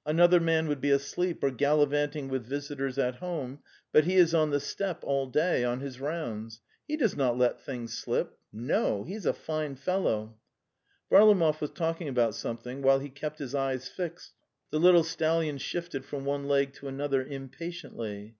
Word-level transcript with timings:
An 0.04 0.20
other 0.20 0.38
man 0.38 0.68
would 0.68 0.82
be 0.82 0.90
asleep, 0.90 1.42
or 1.42 1.50
gallivanting 1.50 2.28
with 2.28 2.44
vis 2.44 2.68
itors 2.68 2.98
at 3.02 3.14
home, 3.14 3.60
but 3.90 4.04
he 4.04 4.16
is 4.16 4.34
on 4.34 4.50
the 4.50 4.60
steppe 4.60 5.02
all 5.02 5.26
day,... 5.26 5.64
on 5.64 5.80
his 5.80 5.98
rounds.... 5.98 6.60
He 6.86 6.98
does 6.98 7.16
not 7.16 7.38
let 7.38 7.58
things 7.62 7.96
slip.... 7.96 8.36
No 8.52 8.98
o! 8.98 9.04
He's 9.04 9.24
a 9.24 9.32
fine 9.32 9.76
fellow...." 9.76 10.36
Varlamoyv 11.10 11.62
was 11.62 11.70
talking 11.70 12.06
about 12.08 12.34
something, 12.34 12.82
while 12.82 12.98
he 12.98 13.08
kept 13.08 13.38
his 13.38 13.54
eyes 13.54 13.88
fixed. 13.88 14.34
The 14.68 14.78
little 14.78 15.04
stallion 15.04 15.56
shifted 15.56 16.04
from 16.04 16.26
one 16.26 16.44
leg 16.48 16.74
to 16.74 16.88
another 16.88 17.24
impatiently. 17.24 18.36